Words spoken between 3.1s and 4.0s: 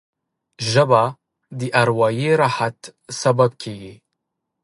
سبب کېږي